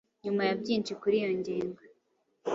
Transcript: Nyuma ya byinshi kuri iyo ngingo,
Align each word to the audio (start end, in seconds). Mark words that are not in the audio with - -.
Nyuma 0.23 0.41
ya 0.47 0.55
byinshi 0.61 0.91
kuri 1.01 1.15
iyo 1.21 1.31
ngingo, 1.39 1.81